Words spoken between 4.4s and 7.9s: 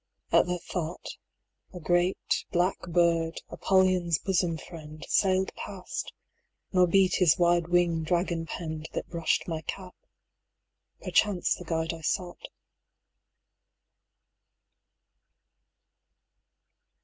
friend, 160 Sailed past, nor beat his wide